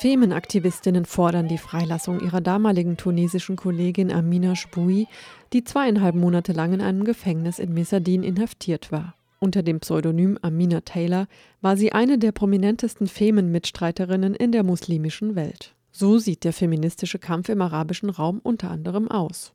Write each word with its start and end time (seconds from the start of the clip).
Femenaktivistinnen 0.00 1.04
fordern 1.04 1.46
die 1.46 1.58
Freilassung 1.58 2.20
ihrer 2.20 2.40
damaligen 2.40 2.96
tunesischen 2.96 3.56
Kollegin 3.56 4.10
Amina 4.10 4.56
Shboui, 4.56 5.06
die 5.52 5.62
zweieinhalb 5.62 6.14
Monate 6.14 6.52
lang 6.52 6.72
in 6.72 6.80
einem 6.80 7.04
Gefängnis 7.04 7.58
in 7.58 7.74
Messadin 7.74 8.22
inhaftiert 8.22 8.90
war. 8.90 9.14
Unter 9.40 9.62
dem 9.62 9.80
Pseudonym 9.80 10.38
Amina 10.40 10.80
Taylor 10.80 11.26
war 11.60 11.76
sie 11.76 11.92
eine 11.92 12.18
der 12.18 12.32
prominentesten 12.32 13.08
Femen-Mitstreiterinnen 13.08 14.34
in 14.34 14.52
der 14.52 14.62
muslimischen 14.62 15.34
Welt. 15.34 15.74
So 15.92 16.18
sieht 16.18 16.44
der 16.44 16.54
feministische 16.54 17.18
Kampf 17.18 17.50
im 17.50 17.60
arabischen 17.60 18.08
Raum 18.08 18.40
unter 18.42 18.70
anderem 18.70 19.10
aus. 19.10 19.52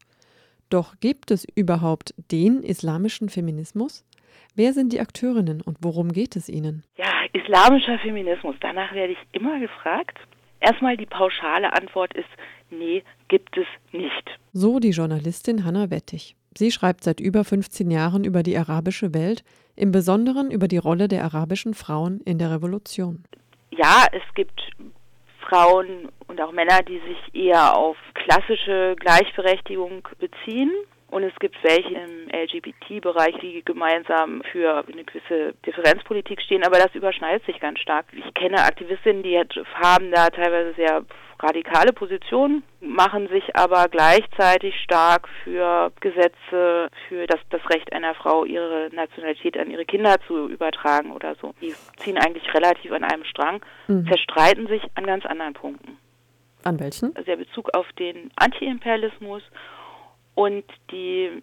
Doch 0.70 1.00
gibt 1.00 1.32
es 1.32 1.48
überhaupt 1.56 2.14
den 2.32 2.62
islamischen 2.62 3.30
Feminismus? 3.30 4.04
Wer 4.56 4.74
sind 4.74 4.94
die 4.94 5.00
Akteurinnen 5.00 5.62
und 5.62 5.78
worum 5.82 6.12
geht 6.12 6.36
es 6.36 6.50
ihnen? 6.50 6.84
Ja, 6.98 7.12
islamischer 7.34 8.00
Feminismus, 8.00 8.56
danach 8.62 8.94
werde 8.94 9.14
ich 9.14 9.20
immer 9.32 9.60
gefragt. 9.60 10.18
Erstmal 10.60 10.98
die 10.98 11.06
pauschale 11.06 11.74
Antwort 11.74 12.14
ist, 12.14 12.30
nee, 12.70 13.04
gibt 13.28 13.58
es 13.58 13.68
nicht. 13.92 14.40
So 14.54 14.80
die 14.80 14.92
Journalistin 14.92 15.66
Hanna 15.66 15.90
Wettig. 15.92 16.36
Sie 16.58 16.72
schreibt 16.72 17.04
seit 17.04 17.20
über 17.20 17.44
15 17.44 17.92
Jahren 17.92 18.24
über 18.24 18.42
die 18.42 18.58
arabische 18.58 19.14
Welt, 19.14 19.44
im 19.76 19.92
Besonderen 19.92 20.52
über 20.52 20.70
die 20.70 20.78
Rolle 20.78 21.10
der 21.10 21.26
arabischen 21.26 21.74
Frauen 21.74 22.22
in 22.22 22.40
der 22.40 22.52
Revolution. 22.52 23.26
Ja, 23.72 24.06
es 24.14 24.24
gibt 24.36 24.72
Frauen 25.42 26.10
und 26.28 26.42
auch 26.42 26.54
Männer, 26.54 26.82
die 26.82 27.00
sich 27.00 27.36
eher 27.36 27.78
auf 27.78 27.98
klassische 28.14 28.96
Gleichberechtigung 29.00 30.08
beziehen. 30.18 30.72
Und 31.16 31.24
es 31.24 31.34
gibt 31.40 31.56
welche 31.64 31.94
im 31.94 32.28
LGBT-Bereich, 32.28 33.40
die 33.42 33.64
gemeinsam 33.64 34.42
für 34.52 34.84
eine 34.86 35.06
gewisse 35.06 35.54
Differenzpolitik 35.66 36.42
stehen, 36.42 36.66
aber 36.66 36.78
das 36.78 36.94
überschneidet 36.94 37.46
sich 37.46 37.58
ganz 37.62 37.80
stark. 37.80 38.06
Ich 38.12 38.34
kenne 38.34 38.58
Aktivistinnen, 38.58 39.24
die 39.24 39.40
haben 39.76 40.12
da 40.12 40.30
teilweise 40.30 40.74
sehr 40.74 41.06
radikale 41.40 41.94
Positionen, 41.94 42.64
machen 42.82 43.30
sich 43.30 43.56
aber 43.56 43.88
gleichzeitig 43.88 44.76
stark 44.84 45.30
für 45.46 45.94
Gesetze, 46.02 46.90
für 47.08 47.28
das, 47.28 47.40
das 47.50 47.62
Recht 47.70 47.94
einer 47.94 48.14
Frau, 48.16 48.44
ihre 48.44 48.90
Nationalität 48.92 49.58
an 49.58 49.72
ihre 49.72 49.86
Kinder 49.86 50.18
zu 50.28 50.50
übertragen 50.50 51.14
oder 51.14 51.36
so. 51.36 51.54
Die 51.62 51.74
ziehen 51.96 52.18
eigentlich 52.18 52.54
relativ 52.54 52.92
an 52.92 53.06
einem 53.06 53.24
Strang, 53.24 53.62
mhm. 53.88 54.06
zerstreiten 54.06 54.68
sich 54.68 54.84
an 54.96 55.06
ganz 55.06 55.26
anderen 55.26 55.54
Punkten. 55.54 55.98
An 56.66 56.78
welchen? 56.78 57.16
Also 57.16 57.26
der 57.26 57.38
Bezug 57.38 57.74
auf 57.74 57.88
den 57.94 58.32
Antiimperialismus 58.36 59.44
und 60.36 60.66
die 60.92 61.42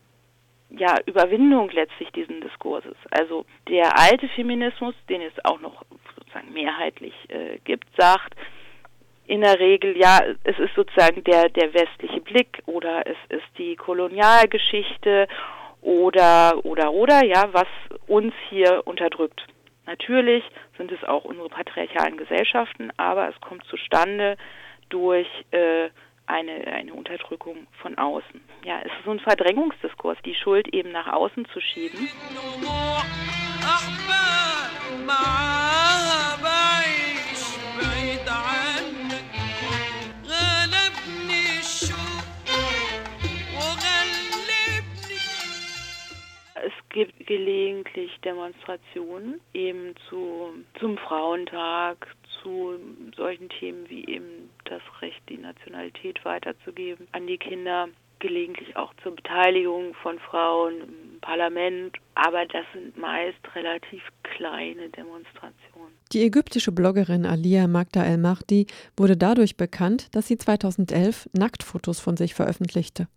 ja, 0.70 0.96
Überwindung 1.06 1.70
letztlich 1.70 2.10
diesen 2.12 2.40
Diskurses. 2.40 2.96
Also 3.10 3.44
der 3.68 3.98
alte 3.98 4.28
Feminismus, 4.28 4.94
den 5.08 5.20
es 5.22 5.44
auch 5.44 5.60
noch 5.60 5.84
sozusagen 6.16 6.52
mehrheitlich 6.52 7.14
äh, 7.28 7.58
gibt, 7.64 7.86
sagt, 7.96 8.34
in 9.26 9.42
der 9.42 9.58
Regel, 9.58 9.96
ja, 9.96 10.20
es 10.44 10.58
ist 10.58 10.74
sozusagen 10.74 11.22
der, 11.24 11.48
der 11.48 11.72
westliche 11.74 12.20
Blick 12.20 12.62
oder 12.66 13.06
es 13.06 13.16
ist 13.28 13.46
die 13.58 13.76
Kolonialgeschichte 13.76 15.28
oder, 15.80 16.64
oder, 16.64 16.92
oder, 16.92 17.24
ja, 17.24 17.48
was 17.52 17.68
uns 18.06 18.34
hier 18.48 18.82
unterdrückt. 18.84 19.46
Natürlich 19.86 20.44
sind 20.76 20.92
es 20.92 21.02
auch 21.04 21.24
unsere 21.24 21.48
patriarchalen 21.48 22.16
Gesellschaften, 22.16 22.90
aber 22.96 23.28
es 23.28 23.40
kommt 23.40 23.64
zustande 23.64 24.36
durch 24.88 25.28
äh, 25.50 25.88
eine, 26.26 26.66
eine 26.66 26.94
Unterdrückung 26.94 27.66
von 27.80 27.96
außen. 27.98 28.40
Ja, 28.64 28.80
es 28.80 28.92
ist 28.92 29.04
so 29.04 29.10
ein 29.10 29.20
Verdrängungsdiskurs, 29.20 30.18
die 30.24 30.34
Schuld 30.34 30.68
eben 30.68 30.92
nach 30.92 31.12
außen 31.12 31.46
zu 31.52 31.60
schieben. 31.60 32.08
gibt 46.92 47.26
gelegentlich 47.26 48.10
Demonstrationen 48.20 49.40
eben 49.54 49.94
zu, 50.08 50.50
zum 50.78 50.98
Frauentag, 50.98 52.06
zu 52.42 52.78
solchen 53.16 53.48
Themen 53.48 53.88
wie 53.88 54.04
eben 54.06 54.50
das 54.64 54.82
Recht, 55.00 55.20
die 55.28 55.38
Nationalität 55.38 56.24
weiterzugeben 56.24 57.06
an 57.12 57.26
die 57.26 57.38
Kinder, 57.38 57.88
gelegentlich 58.22 58.76
auch 58.76 58.94
zur 59.02 59.16
Beteiligung 59.16 59.94
von 59.94 60.18
Frauen 60.18 60.80
im 60.80 61.20
Parlament, 61.20 61.96
aber 62.14 62.46
das 62.46 62.64
sind 62.72 62.96
meist 62.96 63.38
relativ 63.54 64.02
kleine 64.22 64.88
Demonstrationen. 64.90 65.92
Die 66.12 66.22
ägyptische 66.22 66.72
Bloggerin 66.72 67.26
Alia 67.26 67.66
Magda 67.66 68.04
El-Mahdi 68.04 68.66
wurde 68.96 69.16
dadurch 69.16 69.56
bekannt, 69.56 70.14
dass 70.14 70.28
sie 70.28 70.38
2011 70.38 71.28
Nacktfotos 71.32 72.00
von 72.00 72.16
sich 72.16 72.34
veröffentlichte. 72.34 73.08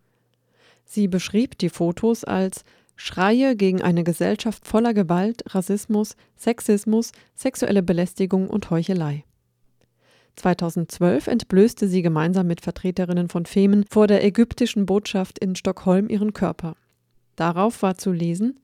Sie 0.85 1.07
beschrieb 1.07 1.57
die 1.57 1.69
Fotos 1.69 2.23
als 2.23 2.63
Schreie 2.95 3.55
gegen 3.55 3.81
eine 3.81 4.03
Gesellschaft 4.03 4.65
voller 4.65 4.93
Gewalt, 4.93 5.43
Rassismus, 5.53 6.15
Sexismus, 6.35 7.11
sexuelle 7.33 7.83
Belästigung 7.83 8.49
und 8.49 8.69
Heuchelei. 8.69 9.23
2012 10.37 11.27
entblößte 11.27 11.87
sie 11.87 12.01
gemeinsam 12.01 12.47
mit 12.47 12.61
Vertreterinnen 12.61 13.29
von 13.29 13.45
Femen 13.45 13.85
vor 13.89 14.07
der 14.07 14.23
ägyptischen 14.23 14.85
Botschaft 14.85 15.39
in 15.39 15.55
Stockholm 15.55 16.09
ihren 16.09 16.33
Körper. 16.33 16.75
Darauf 17.35 17.81
war 17.83 17.95
zu 17.95 18.11
lesen: 18.11 18.59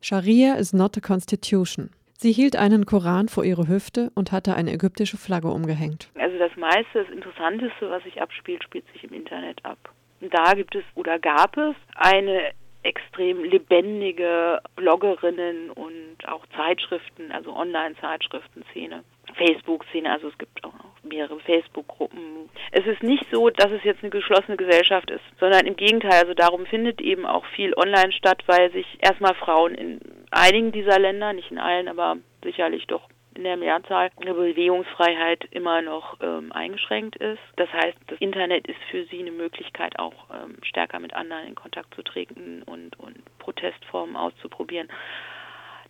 Scharia 0.00 0.54
is 0.54 0.72
not 0.72 0.96
a 0.96 1.00
constitution. 1.00 1.90
Sie 2.16 2.32
hielt 2.32 2.56
einen 2.56 2.86
Koran 2.86 3.28
vor 3.28 3.44
ihre 3.44 3.68
Hüfte 3.68 4.10
und 4.14 4.32
hatte 4.32 4.54
eine 4.54 4.72
ägyptische 4.72 5.16
Flagge 5.16 5.48
umgehängt. 5.48 6.10
Also 6.14 6.38
das 6.38 6.56
meiste, 6.56 7.04
das 7.04 7.08
Interessanteste, 7.10 7.90
was 7.90 8.02
sich 8.04 8.20
abspielt, 8.20 8.62
spielt 8.64 8.84
sich 8.92 9.04
im 9.04 9.12
Internet 9.12 9.64
ab. 9.64 9.78
Da 10.20 10.52
gibt 10.54 10.74
es 10.74 10.84
oder 10.94 11.18
gab 11.18 11.56
es 11.56 11.74
eine 11.96 12.52
extrem 12.84 13.42
lebendige 13.44 14.60
Bloggerinnen 14.76 15.70
und 15.70 16.16
auch 16.26 16.46
Zeitschriften, 16.56 17.32
also 17.32 17.54
Online-Zeitschriften-Szene. 17.54 19.02
Facebook-Szene, 19.36 20.12
also 20.12 20.28
es 20.28 20.38
gibt 20.38 20.62
auch 20.62 20.72
mehrere 21.02 21.40
Facebook-Gruppen. 21.40 22.48
Es 22.70 22.86
ist 22.86 23.02
nicht 23.02 23.24
so, 23.32 23.50
dass 23.50 23.70
es 23.72 23.82
jetzt 23.82 24.02
eine 24.02 24.10
geschlossene 24.10 24.56
Gesellschaft 24.56 25.10
ist, 25.10 25.24
sondern 25.40 25.66
im 25.66 25.76
Gegenteil, 25.76 26.22
also 26.22 26.34
darum 26.34 26.66
findet 26.66 27.00
eben 27.00 27.26
auch 27.26 27.44
viel 27.46 27.74
online 27.76 28.12
statt, 28.12 28.42
weil 28.46 28.70
sich 28.70 28.86
erstmal 29.00 29.34
Frauen 29.34 29.74
in 29.74 30.00
einigen 30.30 30.72
dieser 30.72 30.98
Länder, 30.98 31.32
nicht 31.32 31.50
in 31.50 31.58
allen, 31.58 31.88
aber 31.88 32.16
sicherlich 32.42 32.86
doch 32.86 33.08
in 33.34 33.44
der 33.44 33.56
Mehrzahl 33.56 34.10
eine 34.20 34.34
Bewegungsfreiheit 34.34 35.44
immer 35.50 35.82
noch 35.82 36.16
ähm, 36.20 36.52
eingeschränkt 36.52 37.16
ist. 37.16 37.40
Das 37.56 37.72
heißt, 37.72 37.96
das 38.06 38.18
Internet 38.20 38.66
ist 38.66 38.80
für 38.90 39.04
sie 39.06 39.20
eine 39.20 39.32
Möglichkeit, 39.32 39.98
auch 39.98 40.14
ähm, 40.32 40.56
stärker 40.62 40.98
mit 40.98 41.14
anderen 41.14 41.46
in 41.46 41.54
Kontakt 41.54 41.94
zu 41.94 42.02
treten 42.02 42.62
und, 42.62 42.98
und 42.98 43.16
Protestformen 43.38 44.16
auszuprobieren. 44.16 44.88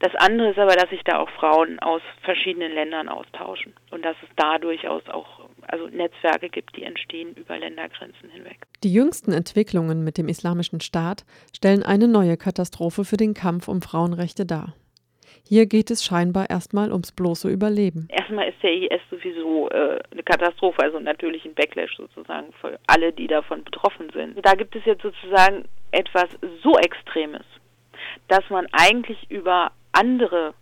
Das 0.01 0.15
andere 0.17 0.51
ist 0.51 0.59
aber, 0.59 0.75
dass 0.75 0.91
sich 0.91 1.03
da 1.05 1.19
auch 1.19 1.31
Frauen 1.31 1.79
aus 1.79 2.03
verschiedenen 2.23 2.73
Ländern 2.73 3.09
austauschen 3.09 3.75
und 3.91 4.05
dass 4.05 4.17
es 4.23 4.29
da 4.37 4.59
durchaus 4.59 5.03
auch 5.09 5.49
also 5.69 5.87
Netzwerke 5.87 6.49
gibt, 6.51 6.77
die 6.77 6.83
entstehen 6.83 7.35
über 7.35 7.59
Ländergrenzen 7.59 8.29
hinweg. 8.31 8.59
Die 8.83 8.93
jüngsten 8.93 9.33
Entwicklungen 9.33 10.05
mit 10.05 10.19
dem 10.19 10.29
Islamischen 10.29 10.81
Staat 10.81 11.25
stellen 11.57 11.83
eine 11.83 12.09
neue 12.09 12.37
Katastrophe 12.37 13.05
für 13.05 13.17
den 13.17 13.35
Kampf 13.35 13.69
um 13.69 13.81
Frauenrechte 13.81 14.45
dar. 14.45 14.75
Hier 15.47 15.67
geht 15.67 15.91
es 15.91 16.05
scheinbar 16.05 16.49
erstmal 16.51 16.93
ums 16.93 17.13
bloße 17.13 17.49
Überleben. 17.49 18.09
Erstmal 18.11 18.49
ist 18.49 18.63
der 18.63 18.73
IS 18.73 19.01
sowieso 19.11 19.69
äh, 19.71 19.99
eine 20.11 20.23
Katastrophe, 20.23 20.83
also 20.83 21.01
natürlich 21.01 21.45
ein 21.45 21.55
Backlash 21.55 21.97
sozusagen 21.97 22.53
für 22.61 22.79
alle, 22.87 23.13
die 23.13 23.27
davon 23.27 23.65
betroffen 23.65 24.11
sind. 24.13 24.45
Da 24.45 24.55
gibt 24.55 24.75
es 24.77 24.85
jetzt 24.85 25.03
sozusagen 25.03 25.65
etwas 25.91 26.29
so 26.63 26.77
Extremes, 26.79 27.45
dass 28.29 28.49
man 28.51 28.67
eigentlich 28.73 29.31
über 29.31 29.73
andere 29.93 30.55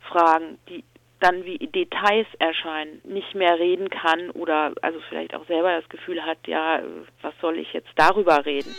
Fragen, 0.00 0.58
die 0.68 0.84
dann 1.20 1.44
wie 1.44 1.58
Details 1.58 2.26
erscheinen, 2.38 3.00
nicht 3.04 3.34
mehr 3.34 3.58
reden 3.58 3.88
kann 3.88 4.30
oder 4.30 4.74
also 4.82 4.98
vielleicht 5.08 5.34
auch 5.34 5.46
selber 5.46 5.80
das 5.80 5.88
Gefühl 5.88 6.22
hat, 6.22 6.38
ja, 6.46 6.82
was 7.22 7.32
soll 7.40 7.58
ich 7.58 7.72
jetzt 7.72 7.88
darüber 7.96 8.44
reden? 8.44 8.74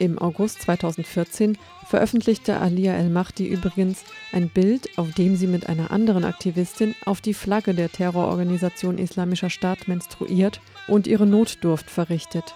Im 0.00 0.18
August 0.18 0.62
2014 0.62 1.58
veröffentlichte 1.86 2.56
Alia 2.56 2.94
El-Mahdi 2.94 3.46
übrigens 3.46 4.02
ein 4.32 4.48
Bild, 4.48 4.88
auf 4.96 5.12
dem 5.12 5.36
sie 5.36 5.46
mit 5.46 5.68
einer 5.68 5.90
anderen 5.90 6.24
Aktivistin 6.24 6.94
auf 7.04 7.20
die 7.20 7.34
Flagge 7.34 7.74
der 7.74 7.90
Terrororganisation 7.90 8.96
Islamischer 8.96 9.50
Staat 9.50 9.88
menstruiert 9.88 10.62
und 10.88 11.06
ihre 11.06 11.26
Notdurft 11.26 11.90
verrichtet. 11.90 12.54